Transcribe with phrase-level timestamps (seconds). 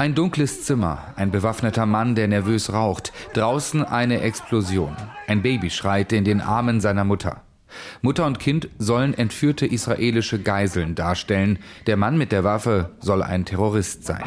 [0.00, 4.94] Ein dunkles Zimmer, ein bewaffneter Mann, der nervös raucht, draußen eine Explosion.
[5.26, 7.42] Ein Baby schreit in den Armen seiner Mutter.
[8.00, 11.58] Mutter und Kind sollen entführte israelische Geiseln darstellen.
[11.88, 14.22] Der Mann mit der Waffe soll ein Terrorist sein.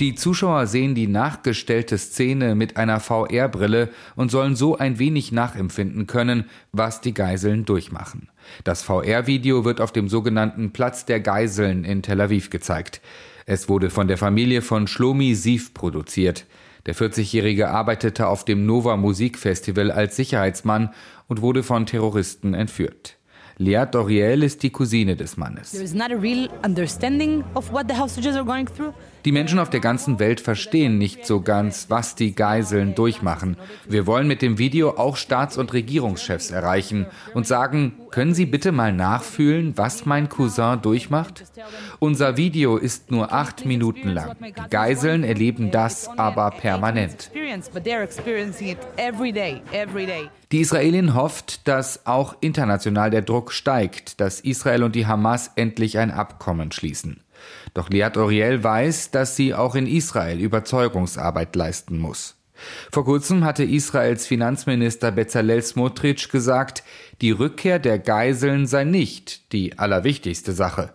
[0.00, 6.08] Die Zuschauer sehen die nachgestellte Szene mit einer VR-Brille und sollen so ein wenig nachempfinden
[6.08, 8.30] können, was die Geiseln durchmachen.
[8.64, 13.00] Das VR-Video wird auf dem sogenannten Platz der Geiseln in Tel Aviv gezeigt.
[13.48, 16.46] Es wurde von der Familie von Shlomi Sief produziert.
[16.84, 20.92] Der 40-Jährige arbeitete auf dem Nova Musikfestival als Sicherheitsmann
[21.28, 23.18] und wurde von Terroristen entführt.
[23.58, 25.72] Lea Doriel ist die Cousine des Mannes.
[29.24, 33.56] Die Menschen auf der ganzen Welt verstehen nicht so ganz, was die Geiseln durchmachen.
[33.88, 38.72] Wir wollen mit dem Video auch Staats- und Regierungschefs erreichen und sagen, können Sie bitte
[38.72, 41.44] mal nachfühlen, was mein Cousin durchmacht?
[41.98, 44.36] Unser Video ist nur acht Minuten lang.
[44.38, 47.30] Die Geiseln erleben das aber permanent.
[50.50, 55.98] Die Israelin hofft, dass auch international der Druck steigt, dass Israel und die Hamas endlich
[55.98, 57.22] ein Abkommen schließen.
[57.72, 62.34] Doch Liat Oriel weiß, dass sie auch in Israel Überzeugungsarbeit leisten muss.
[62.90, 66.82] Vor kurzem hatte Israels Finanzminister Bezalel Smotrich gesagt,
[67.20, 70.92] die Rückkehr der Geiseln sei nicht die allerwichtigste Sache.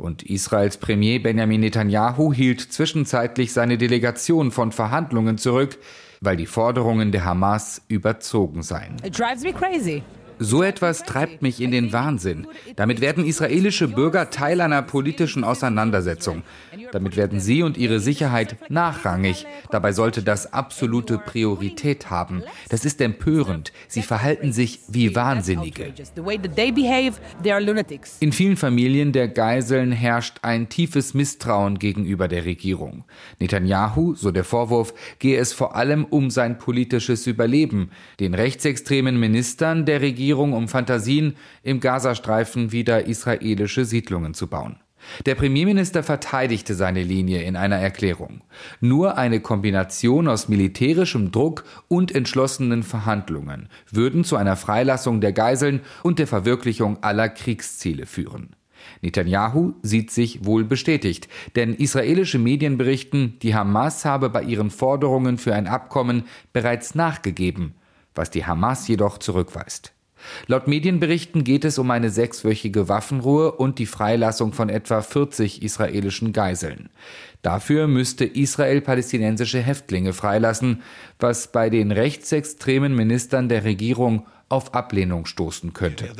[0.00, 5.76] Und Israels Premier Benjamin Netanyahu hielt zwischenzeitlich seine Delegation von Verhandlungen zurück,
[6.22, 8.96] weil die Forderungen der Hamas überzogen seien.
[9.04, 10.02] It drives me crazy.
[10.42, 12.46] So etwas treibt mich in den Wahnsinn.
[12.74, 16.44] Damit werden israelische Bürger Teil einer politischen Auseinandersetzung.
[16.92, 19.46] Damit werden sie und ihre Sicherheit nachrangig.
[19.70, 22.42] Dabei sollte das absolute Priorität haben.
[22.70, 23.74] Das ist empörend.
[23.86, 25.92] Sie verhalten sich wie Wahnsinnige.
[28.20, 33.04] In vielen Familien der Geiseln herrscht ein tiefes Misstrauen gegenüber der Regierung.
[33.40, 37.90] Netanyahu, so der Vorwurf, gehe es vor allem um sein politisches Überleben.
[38.20, 44.76] Den rechtsextremen Ministern der Regierung Regierung um Fantasien, im Gazastreifen wieder israelische Siedlungen zu bauen.
[45.26, 48.42] Der Premierminister verteidigte seine Linie in einer Erklärung.
[48.80, 55.80] Nur eine Kombination aus militärischem Druck und entschlossenen Verhandlungen würden zu einer Freilassung der Geiseln
[56.04, 58.54] und der Verwirklichung aller Kriegsziele führen.
[59.02, 61.26] Netanyahu sieht sich wohl bestätigt,
[61.56, 67.74] denn israelische Medien berichten, die Hamas habe bei ihren Forderungen für ein Abkommen bereits nachgegeben,
[68.14, 69.92] was die Hamas jedoch zurückweist.
[70.46, 76.32] Laut Medienberichten geht es um eine sechswöchige Waffenruhe und die Freilassung von etwa 40 israelischen
[76.32, 76.88] Geiseln.
[77.42, 80.82] Dafür müsste Israel palästinensische Häftlinge freilassen,
[81.18, 86.12] was bei den rechtsextremen Ministern der Regierung auf Ablehnung stoßen könnte.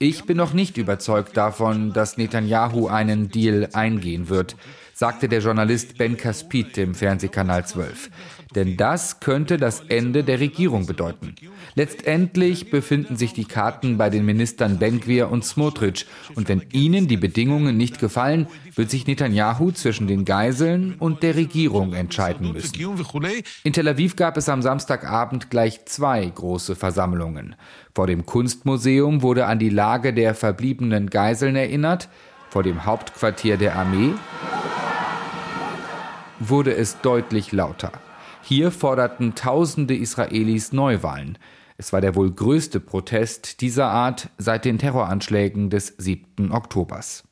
[0.00, 4.56] Ich bin noch nicht überzeugt davon, dass Netanyahu einen Deal eingehen wird,
[5.02, 8.08] sagte der Journalist Ben Kaspit im Fernsehkanal 12.
[8.54, 11.34] Denn das könnte das Ende der Regierung bedeuten.
[11.74, 16.06] Letztendlich befinden sich die Karten bei den Ministern Benkwir und Smotrich.
[16.36, 18.46] Und wenn ihnen die Bedingungen nicht gefallen,
[18.76, 22.78] wird sich Netanyahu zwischen den Geiseln und der Regierung entscheiden müssen.
[23.64, 27.56] In Tel Aviv gab es am Samstagabend gleich zwei große Versammlungen.
[27.92, 32.08] Vor dem Kunstmuseum wurde an die Lage der verbliebenen Geiseln erinnert.
[32.50, 34.12] Vor dem Hauptquartier der Armee
[36.48, 37.92] wurde es deutlich lauter.
[38.42, 41.38] Hier forderten tausende Israelis Neuwahlen.
[41.76, 46.52] Es war der wohl größte Protest dieser Art seit den Terroranschlägen des 7.
[46.52, 47.24] Oktobers.